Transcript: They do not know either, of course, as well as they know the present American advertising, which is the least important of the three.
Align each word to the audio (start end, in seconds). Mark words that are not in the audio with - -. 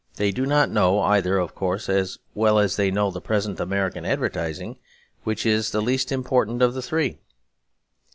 They 0.15 0.31
do 0.31 0.47
not 0.47 0.71
know 0.71 0.99
either, 1.01 1.37
of 1.37 1.53
course, 1.53 1.87
as 1.87 2.17
well 2.33 2.57
as 2.57 2.75
they 2.75 2.89
know 2.89 3.11
the 3.11 3.21
present 3.21 3.59
American 3.59 4.03
advertising, 4.03 4.79
which 5.25 5.45
is 5.45 5.69
the 5.69 5.79
least 5.79 6.11
important 6.11 6.63
of 6.63 6.73
the 6.73 6.81
three. 6.81 7.19